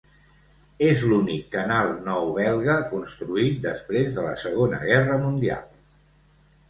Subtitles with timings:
[0.85, 5.69] És l'únic canal nou belga construït després de la Segona Guerra Mundial.